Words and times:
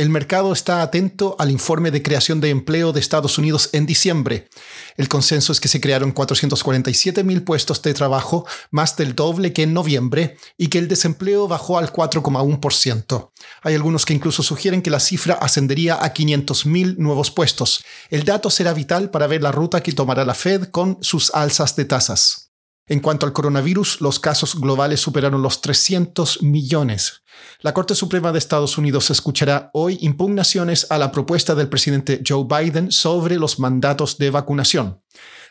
El 0.00 0.08
mercado 0.08 0.54
está 0.54 0.80
atento 0.80 1.36
al 1.38 1.50
informe 1.50 1.90
de 1.90 2.02
creación 2.02 2.40
de 2.40 2.48
empleo 2.48 2.94
de 2.94 3.00
Estados 3.00 3.36
Unidos 3.36 3.68
en 3.74 3.84
diciembre. 3.84 4.48
El 4.96 5.10
consenso 5.10 5.52
es 5.52 5.60
que 5.60 5.68
se 5.68 5.78
crearon 5.78 6.12
447 6.12 7.22
mil 7.22 7.42
puestos 7.42 7.82
de 7.82 7.92
trabajo, 7.92 8.46
más 8.70 8.96
del 8.96 9.14
doble 9.14 9.52
que 9.52 9.64
en 9.64 9.74
noviembre, 9.74 10.38
y 10.56 10.68
que 10.68 10.78
el 10.78 10.88
desempleo 10.88 11.48
bajó 11.48 11.76
al 11.76 11.92
4,1%. 11.92 13.30
Hay 13.60 13.74
algunos 13.74 14.06
que 14.06 14.14
incluso 14.14 14.42
sugieren 14.42 14.80
que 14.80 14.88
la 14.88 15.00
cifra 15.00 15.34
ascendería 15.34 16.02
a 16.02 16.14
500 16.14 16.64
mil 16.64 16.96
nuevos 16.98 17.30
puestos. 17.30 17.84
El 18.08 18.24
dato 18.24 18.48
será 18.48 18.72
vital 18.72 19.10
para 19.10 19.26
ver 19.26 19.42
la 19.42 19.52
ruta 19.52 19.82
que 19.82 19.92
tomará 19.92 20.24
la 20.24 20.32
Fed 20.32 20.68
con 20.70 20.96
sus 21.02 21.30
alzas 21.34 21.76
de 21.76 21.84
tasas. 21.84 22.49
En 22.90 22.98
cuanto 22.98 23.24
al 23.24 23.32
coronavirus, 23.32 24.00
los 24.00 24.18
casos 24.18 24.60
globales 24.60 24.98
superaron 24.98 25.42
los 25.42 25.60
300 25.60 26.42
millones. 26.42 27.22
La 27.60 27.72
Corte 27.72 27.94
Suprema 27.94 28.32
de 28.32 28.40
Estados 28.40 28.78
Unidos 28.78 29.10
escuchará 29.10 29.70
hoy 29.74 29.96
impugnaciones 30.00 30.90
a 30.90 30.98
la 30.98 31.12
propuesta 31.12 31.54
del 31.54 31.68
presidente 31.68 32.20
Joe 32.26 32.44
Biden 32.44 32.90
sobre 32.90 33.36
los 33.36 33.60
mandatos 33.60 34.18
de 34.18 34.30
vacunación. 34.30 35.00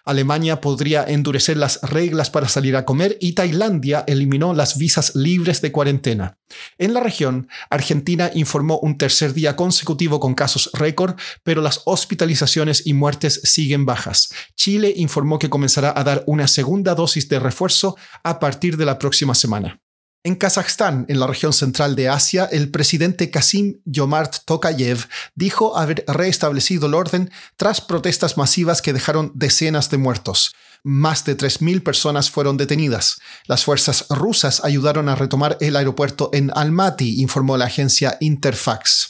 Alemania 0.06 0.62
podría 0.62 1.04
endurecer 1.04 1.58
las 1.58 1.82
reglas 1.82 2.30
para 2.30 2.48
salir 2.48 2.76
a 2.76 2.86
comer 2.86 3.18
y 3.20 3.34
Tailandia 3.34 4.04
eliminó 4.08 4.54
las 4.54 4.78
visas 4.78 5.16
libres 5.16 5.62
de 5.62 5.72
cuarentena. 5.72 6.38
En 6.78 6.94
la 6.94 7.00
región, 7.00 7.48
Argentina 7.70 8.32
informó 8.34 8.80
un 8.80 8.98
tercer 8.98 9.34
día 9.34 9.56
consecutivo 9.56 10.20
con 10.20 10.34
casos 10.34 10.70
récord, 10.74 11.16
pero 11.44 11.62
las 11.62 11.82
hospitalizaciones 11.86 12.86
y 12.86 12.94
muertes 12.94 13.42
siguen 13.44 13.86
bajas. 13.86 14.30
Chile 14.56 14.94
informó 14.96 15.40
que 15.40 15.50
comenzará 15.50 15.94
a 15.96 16.04
dar 16.04 16.24
una 16.28 16.48
segunda 16.48 16.96
dosis 16.96 17.30
de 17.30 17.40
refuerzo 17.40 17.98
a 18.24 18.40
partir 18.40 18.78
de 18.78 18.86
la 18.86 18.98
próxima 18.98 19.36
semana. 19.36 19.80
En 20.22 20.36
Kazajstán, 20.36 21.06
en 21.08 21.18
la 21.22 21.28
región 21.28 21.54
central 21.54 21.96
de 21.96 22.10
Asia, 22.10 22.44
el 22.52 22.70
presidente 22.72 23.32
Kasim 23.32 23.80
Yomart 23.86 24.44
Tokayev 24.44 25.08
dijo 25.34 25.78
haber 25.78 26.04
restablecido 26.08 26.88
el 26.88 26.94
orden 26.94 27.32
tras 27.56 27.80
protestas 27.80 28.36
masivas 28.36 28.82
que 28.82 28.92
dejaron 28.92 29.32
decenas 29.34 29.90
de 29.90 29.98
muertos. 29.98 30.54
Más 30.84 31.24
de 31.24 31.38
3.000 31.38 31.84
personas 31.84 32.30
fueron 32.30 32.58
detenidas. 32.58 33.20
Las 33.46 33.64
fuerzas 33.64 34.08
rusas 34.10 34.62
ayudaron 34.66 35.08
a 35.08 35.16
retomar 35.16 35.58
el 35.62 35.78
aeropuerto 35.78 36.30
en 36.34 36.52
Almaty, 36.54 37.22
informó 37.22 37.56
la 37.56 37.66
agencia 37.66 38.18
Interfax. 38.20 39.09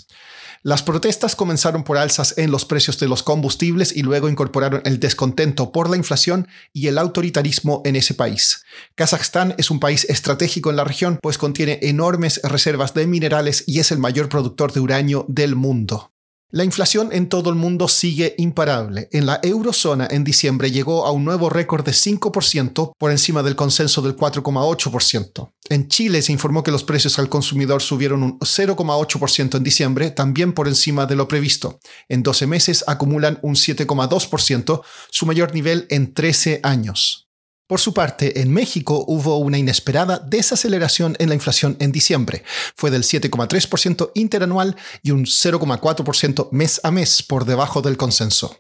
Las 0.61 0.83
protestas 0.83 1.37
comenzaron 1.37 1.83
por 1.83 1.97
alzas 1.97 2.37
en 2.37 2.51
los 2.51 2.65
precios 2.65 2.99
de 2.99 3.07
los 3.07 3.23
combustibles 3.23 3.95
y 3.95 4.03
luego 4.03 4.27
incorporaron 4.27 4.81
el 4.83 4.99
descontento 4.99 5.71
por 5.71 5.89
la 5.89 5.95
inflación 5.95 6.49
y 6.73 6.87
el 6.87 6.97
autoritarismo 6.97 7.81
en 7.85 7.95
ese 7.95 8.13
país. 8.13 8.65
Kazajstán 8.95 9.55
es 9.57 9.71
un 9.71 9.79
país 9.79 10.05
estratégico 10.09 10.69
en 10.69 10.75
la 10.75 10.83
región, 10.83 11.17
pues 11.21 11.37
contiene 11.37 11.79
enormes 11.83 12.41
reservas 12.43 12.93
de 12.93 13.07
minerales 13.07 13.63
y 13.67 13.79
es 13.79 13.91
el 13.91 13.99
mayor 13.99 14.27
productor 14.27 14.73
de 14.73 14.81
uranio 14.81 15.25
del 15.29 15.55
mundo. 15.55 16.11
La 16.51 16.63
inflación 16.63 17.09
en 17.11 17.29
todo 17.29 17.51
el 17.51 17.55
mundo 17.55 17.87
sigue 17.87 18.33
imparable. 18.39 19.07
En 19.11 19.27
la 19.27 19.39
eurozona 19.43 20.07
en 20.09 20.23
diciembre 20.23 20.71
llegó 20.71 21.05
a 21.05 21.11
un 21.11 21.23
nuevo 21.23 21.47
récord 21.47 21.85
de 21.85 21.91
5% 21.91 22.93
por 22.97 23.11
encima 23.11 23.43
del 23.43 23.55
consenso 23.55 24.01
del 24.01 24.15
4,8%. 24.15 25.51
En 25.69 25.87
Chile 25.89 26.23
se 26.23 26.31
informó 26.31 26.63
que 26.63 26.71
los 26.71 26.83
precios 26.83 27.19
al 27.19 27.29
consumidor 27.29 27.83
subieron 27.83 28.23
un 28.23 28.39
0,8% 28.39 29.57
en 29.57 29.63
diciembre, 29.63 30.09
también 30.09 30.53
por 30.53 30.67
encima 30.67 31.05
de 31.05 31.15
lo 31.15 31.27
previsto. 31.27 31.79
En 32.07 32.23
12 32.23 32.47
meses 32.47 32.83
acumulan 32.87 33.37
un 33.43 33.53
7,2%, 33.53 34.81
su 35.11 35.25
mayor 35.27 35.53
nivel 35.53 35.85
en 35.91 36.15
13 36.15 36.61
años. 36.63 37.28
Por 37.69 37.79
su 37.79 37.93
parte, 37.93 38.41
en 38.41 38.51
México 38.51 39.05
hubo 39.07 39.37
una 39.37 39.59
inesperada 39.59 40.17
desaceleración 40.17 41.15
en 41.19 41.29
la 41.29 41.35
inflación 41.35 41.77
en 41.79 41.91
diciembre. 41.91 42.43
Fue 42.75 42.89
del 42.89 43.03
7,3% 43.03 44.09
interanual 44.15 44.75
y 45.03 45.11
un 45.11 45.25
0,4% 45.25 46.49
mes 46.49 46.81
a 46.83 46.89
mes 46.89 47.21
por 47.21 47.45
debajo 47.45 47.83
del 47.83 47.95
consenso. 47.95 48.59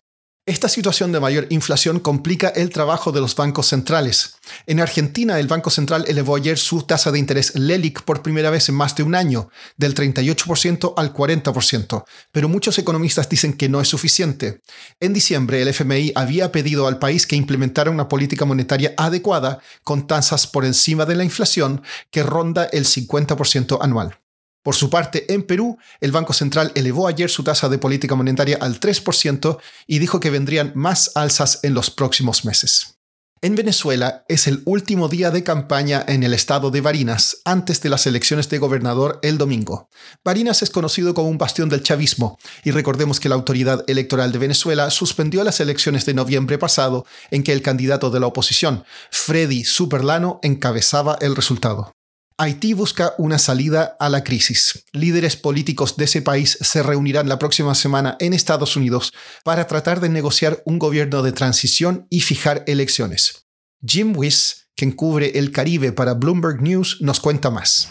Esta 0.49 0.67
situación 0.67 1.11
de 1.11 1.19
mayor 1.19 1.45
inflación 1.51 1.99
complica 1.99 2.47
el 2.47 2.71
trabajo 2.71 3.11
de 3.11 3.21
los 3.21 3.35
bancos 3.35 3.67
centrales. 3.67 4.37
En 4.65 4.79
Argentina, 4.79 5.39
el 5.39 5.45
Banco 5.45 5.69
Central 5.69 6.05
elevó 6.07 6.35
ayer 6.35 6.57
su 6.57 6.81
tasa 6.81 7.11
de 7.11 7.19
interés 7.19 7.53
LELIC 7.53 8.01
por 8.01 8.23
primera 8.23 8.49
vez 8.49 8.67
en 8.67 8.73
más 8.73 8.95
de 8.95 9.03
un 9.03 9.13
año, 9.13 9.51
del 9.77 9.93
38% 9.93 10.95
al 10.97 11.13
40%, 11.13 12.03
pero 12.31 12.49
muchos 12.49 12.79
economistas 12.79 13.29
dicen 13.29 13.53
que 13.53 13.69
no 13.69 13.79
es 13.79 13.89
suficiente. 13.89 14.61
En 14.99 15.13
diciembre, 15.13 15.61
el 15.61 15.67
FMI 15.67 16.13
había 16.15 16.51
pedido 16.51 16.87
al 16.87 16.97
país 16.97 17.27
que 17.27 17.35
implementara 17.35 17.91
una 17.91 18.07
política 18.07 18.45
monetaria 18.45 18.95
adecuada 18.97 19.59
con 19.83 20.07
tasas 20.07 20.47
por 20.47 20.65
encima 20.65 21.05
de 21.05 21.13
la 21.13 21.23
inflación 21.23 21.83
que 22.09 22.23
ronda 22.23 22.63
el 22.63 22.85
50% 22.85 23.77
anual. 23.81 24.17
Por 24.63 24.75
su 24.75 24.89
parte, 24.89 25.31
en 25.33 25.43
Perú, 25.43 25.77
el 26.01 26.11
Banco 26.11 26.33
Central 26.33 26.71
elevó 26.75 27.07
ayer 27.07 27.29
su 27.29 27.43
tasa 27.43 27.69
de 27.69 27.77
política 27.77 28.15
monetaria 28.15 28.57
al 28.59 28.79
3% 28.79 29.57
y 29.87 29.99
dijo 29.99 30.19
que 30.19 30.29
vendrían 30.29 30.73
más 30.75 31.11
alzas 31.15 31.59
en 31.63 31.73
los 31.73 31.89
próximos 31.89 32.43
meses. 32.43 32.99
En 33.41 33.55
Venezuela 33.55 34.25
es 34.27 34.47
el 34.47 34.61
último 34.65 35.07
día 35.07 35.31
de 35.31 35.45
campaña 35.45 36.03
en 36.05 36.23
el 36.23 36.33
estado 36.33 36.71
de 36.71 36.81
Barinas 36.81 37.37
antes 37.45 37.79
de 37.79 37.87
las 37.87 38.05
elecciones 38.05 38.49
de 38.49 38.57
gobernador 38.57 39.17
el 39.23 39.37
domingo. 39.37 39.87
Barinas 40.25 40.61
es 40.61 40.69
conocido 40.69 41.13
como 41.13 41.29
un 41.29 41.37
bastión 41.37 41.69
del 41.69 41.81
chavismo 41.81 42.37
y 42.65 42.71
recordemos 42.71 43.21
que 43.21 43.29
la 43.29 43.35
autoridad 43.35 43.85
electoral 43.87 44.33
de 44.33 44.39
Venezuela 44.39 44.89
suspendió 44.89 45.41
las 45.45 45.61
elecciones 45.61 46.05
de 46.05 46.15
noviembre 46.15 46.57
pasado 46.57 47.05
en 47.31 47.43
que 47.43 47.53
el 47.53 47.61
candidato 47.61 48.09
de 48.11 48.19
la 48.19 48.27
oposición, 48.27 48.83
Freddy 49.09 49.63
Superlano, 49.63 50.41
encabezaba 50.43 51.17
el 51.21 51.33
resultado. 51.33 51.93
Haití 52.41 52.71
busca 52.73 53.15
una 53.17 53.37
salida 53.37 53.97
a 53.99 54.07
la 54.07 54.23
crisis. 54.23 54.85
Líderes 54.93 55.35
políticos 55.35 55.97
de 55.97 56.05
ese 56.05 56.21
país 56.21 56.57
se 56.61 56.81
reunirán 56.81 57.27
la 57.27 57.37
próxima 57.37 57.75
semana 57.75 58.15
en 58.21 58.33
Estados 58.33 58.77
Unidos 58.77 59.11
para 59.43 59.67
tratar 59.67 59.99
de 59.99 60.07
negociar 60.07 60.63
un 60.63 60.79
gobierno 60.79 61.21
de 61.21 61.33
transición 61.33 62.07
y 62.09 62.21
fijar 62.21 62.63
elecciones. 62.65 63.45
Jim 63.85 64.13
Wiss, 64.15 64.69
quien 64.77 64.93
cubre 64.93 65.37
el 65.37 65.51
Caribe 65.51 65.91
para 65.91 66.13
Bloomberg 66.13 66.61
News, 66.61 66.99
nos 67.01 67.19
cuenta 67.19 67.49
más. 67.49 67.89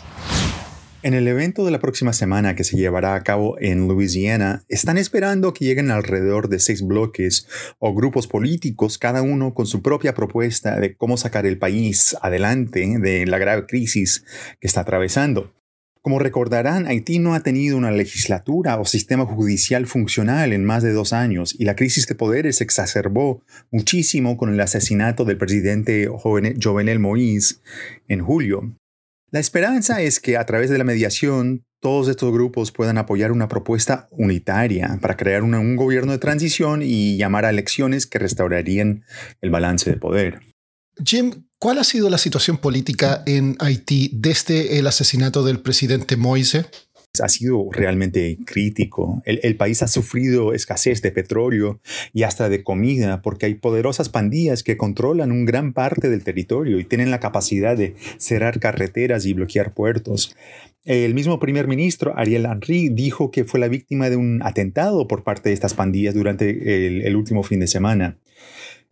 En 1.09 1.15
el 1.15 1.27
evento 1.27 1.65
de 1.65 1.71
la 1.71 1.79
próxima 1.81 2.13
semana 2.13 2.55
que 2.55 2.65
se 2.65 2.77
llevará 2.77 3.15
a 3.15 3.23
cabo 3.23 3.57
en 3.61 3.89
Louisiana, 3.89 4.67
están 4.69 4.99
esperando 4.99 5.55
que 5.55 5.65
lleguen 5.65 5.91
alrededor 5.91 6.51
de 6.51 6.59
seis 6.59 6.83
bloques 6.83 7.49
o 7.79 7.95
grupos 7.95 8.27
políticos, 8.27 8.99
cada 8.99 9.23
uno 9.23 9.55
con 9.55 9.65
su 9.65 9.81
propia 9.81 10.13
propuesta 10.13 10.79
de 10.79 10.97
cómo 10.97 11.17
sacar 11.17 11.47
el 11.47 11.57
país 11.57 12.15
adelante 12.21 12.99
de 13.01 13.25
la 13.25 13.39
grave 13.39 13.65
crisis 13.65 14.23
que 14.61 14.67
está 14.67 14.83
atravesando. 14.83 15.55
Como 16.03 16.19
recordarán, 16.19 16.87
Haití 16.87 17.21
no 17.21 17.33
ha 17.33 17.41
tenido 17.41 17.79
una 17.79 17.91
legislatura 17.91 18.79
o 18.79 18.85
sistema 18.85 19.25
judicial 19.25 19.87
funcional 19.87 20.53
en 20.53 20.67
más 20.67 20.83
de 20.83 20.93
dos 20.93 21.15
años 21.15 21.57
y 21.59 21.65
la 21.65 21.75
crisis 21.75 22.07
de 22.07 22.17
poderes 22.17 22.57
se 22.57 22.65
exacerbó 22.65 23.43
muchísimo 23.71 24.37
con 24.37 24.53
el 24.53 24.61
asesinato 24.61 25.25
del 25.25 25.39
presidente 25.39 26.07
Jovenel 26.07 27.01
Moïse 27.01 27.61
en 28.09 28.21
julio. 28.21 28.75
La 29.31 29.41
esperanza 29.41 30.01
es 30.01 30.21
que 30.21 30.39
a 30.39 30.47
través 30.47 30.71
de 30.71 30.79
la 30.79 30.85
mediación 30.85 31.67
todos 31.81 32.09
estos 32.09 32.33
grupos 32.33 32.73
puedan 32.73 32.97
apoyar 32.97 33.31
una 33.31 33.49
propuesta 33.49 34.09
unitaria 34.11 34.99
para 35.03 35.17
crear 35.17 35.43
un 35.43 35.77
gobierno 35.77 36.13
de 36.13 36.19
transición 36.19 36.81
y 36.83 37.17
llamar 37.19 37.45
a 37.45 37.51
elecciones 37.51 38.07
que 38.07 38.19
restaurarían 38.19 39.05
el 39.41 39.51
balance 39.51 39.91
de 39.91 39.97
poder. 39.97 40.41
Jim, 41.05 41.45
¿cuál 41.59 41.79
ha 41.79 41.85
sido 41.85 42.11
la 42.11 42.19
situación 42.19 42.57
política 42.57 43.23
en 43.27 43.57
Haití 43.61 44.11
desde 44.15 44.79
el 44.79 44.87
asesinato 44.87 45.45
del 45.45 45.61
presidente 45.61 46.17
Moise? 46.17 46.67
Ha 47.23 47.29
sido 47.29 47.69
realmente 47.73 48.39
crítico. 48.45 49.23
El, 49.25 49.57
país 49.57 49.83
ha 49.83 49.89
sufrido 49.89 50.53
escasez 50.53 51.03
de 51.03 51.11
petróleo 51.11 51.81
y 52.13 52.23
hasta 52.23 52.49
de 52.49 52.63
comida 52.63 53.23
porque 53.23 53.47
hay 53.47 53.55
poderosas 53.55 54.09
pandillas 54.09 54.63
que 54.63 54.77
controlan 54.77 55.33
un 55.33 55.45
gran 55.45 55.73
parte 55.73 56.11
del 56.11 56.25
territorio 56.25 56.79
y 56.79 56.85
tienen 56.85 57.11
la 57.11 57.21
capacidad 57.21 57.77
de 57.77 57.95
cerrar 58.19 58.61
carreteras 58.61 59.27
y 59.27 59.33
bloquear 59.33 59.75
puertos. 59.75 60.37
El 60.85 61.15
mismo 61.15 61.39
primer 61.39 61.67
ministro, 61.67 62.17
Ariel 62.17 62.47
Henry, 62.47 62.89
dijo 62.89 63.31
que 63.31 63.45
fue 63.45 63.61
la 63.61 63.69
víctima 63.69 64.11
de 64.11 64.17
un 64.17 64.41
atentado 64.43 65.09
por 65.09 65.25
parte 65.25 65.51
de 65.51 65.55
estas 65.55 65.75
pandillas 65.75 66.15
durante 66.15 66.87
el, 66.87 67.03
el 67.03 67.17
último 67.17 67.43
fin 67.43 67.61
de 67.61 67.67
semana. 67.67 68.19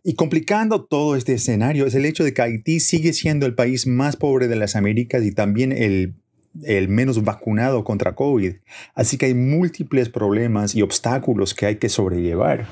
Y 0.03 0.13
complicando 0.13 0.85
todo 0.85 1.15
este 1.15 1.33
escenario 1.33 1.85
es 1.85 1.95
el 1.95 2.05
hecho 2.05 2.23
de 2.23 2.33
que 2.33 2.41
Haití 2.41 2.79
sigue 2.79 3.13
siendo 3.13 3.45
el 3.45 3.55
país 3.55 3.87
más 3.87 4.15
pobre 4.15 4.47
de 4.47 4.55
las 4.55 4.75
Américas 4.75 5.23
y 5.23 5.31
también 5.31 5.71
el 5.71 6.15
el 6.63 6.87
menos 6.89 7.23
vacunado 7.23 7.83
contra 7.83 8.15
COVID. 8.15 8.55
Así 8.95 9.17
que 9.17 9.27
hay 9.27 9.33
múltiples 9.33 10.09
problemas 10.09 10.75
y 10.75 10.81
obstáculos 10.81 11.53
que 11.53 11.65
hay 11.65 11.75
que 11.77 11.89
sobrellevar. 11.89 12.67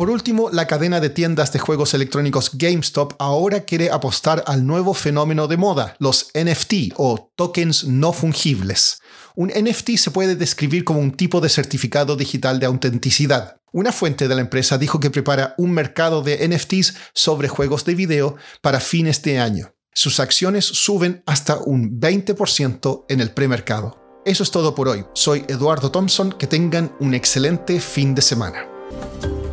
Por 0.00 0.08
último, 0.08 0.48
la 0.50 0.66
cadena 0.66 0.98
de 0.98 1.10
tiendas 1.10 1.52
de 1.52 1.58
juegos 1.58 1.92
electrónicos 1.92 2.52
GameStop 2.54 3.12
ahora 3.18 3.60
quiere 3.60 3.90
apostar 3.90 4.42
al 4.46 4.66
nuevo 4.66 4.94
fenómeno 4.94 5.46
de 5.46 5.58
moda, 5.58 5.94
los 5.98 6.30
NFT 6.32 6.94
o 6.96 7.30
tokens 7.36 7.84
no 7.84 8.14
fungibles. 8.14 9.02
Un 9.36 9.48
NFT 9.48 9.96
se 9.96 10.10
puede 10.10 10.36
describir 10.36 10.84
como 10.84 11.00
un 11.00 11.12
tipo 11.12 11.42
de 11.42 11.50
certificado 11.50 12.16
digital 12.16 12.60
de 12.60 12.64
autenticidad. 12.64 13.60
Una 13.72 13.92
fuente 13.92 14.26
de 14.26 14.34
la 14.34 14.40
empresa 14.40 14.78
dijo 14.78 15.00
que 15.00 15.10
prepara 15.10 15.54
un 15.58 15.72
mercado 15.72 16.22
de 16.22 16.48
NFTs 16.48 16.94
sobre 17.12 17.48
juegos 17.48 17.84
de 17.84 17.94
video 17.94 18.36
para 18.62 18.80
fines 18.80 19.22
de 19.22 19.38
año. 19.38 19.74
Sus 19.92 20.20
acciones 20.20 20.64
suben 20.64 21.22
hasta 21.26 21.58
un 21.58 22.00
20% 22.00 23.06
en 23.08 23.20
el 23.20 23.32
premercado. 23.32 23.98
Eso 24.24 24.42
es 24.42 24.50
todo 24.50 24.74
por 24.74 24.88
hoy. 24.88 25.04
Soy 25.14 25.44
Eduardo 25.48 25.90
Thompson. 25.90 26.32
Que 26.32 26.46
tengan 26.46 26.92
un 27.00 27.12
excelente 27.12 27.80
fin 27.80 28.14
de 28.14 28.22
semana. 28.22 28.66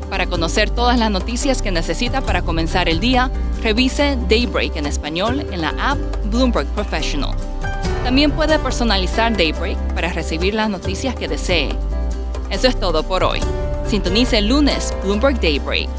Para 0.09 0.27
conocer 0.27 0.69
todas 0.69 0.99
las 0.99 1.09
noticias 1.09 1.61
que 1.61 1.71
necesita 1.71 2.21
para 2.21 2.43
comenzar 2.43 2.87
el 2.87 2.99
día, 2.99 3.31
revise 3.61 4.17
Daybreak 4.29 4.75
en 4.75 4.85
español 4.85 5.41
en 5.51 5.61
la 5.61 5.69
app 5.79 5.97
Bloomberg 6.25 6.67
Professional. 6.67 7.35
También 8.03 8.31
puede 8.31 8.59
personalizar 8.59 9.35
Daybreak 9.35 9.77
para 9.95 10.13
recibir 10.13 10.53
las 10.53 10.69
noticias 10.69 11.15
que 11.15 11.27
desee. 11.27 11.69
Eso 12.51 12.67
es 12.67 12.79
todo 12.79 13.03
por 13.03 13.23
hoy. 13.23 13.39
Sintonice 13.87 14.37
el 14.37 14.47
lunes 14.47 14.93
Bloomberg 15.03 15.41
Daybreak 15.41 15.89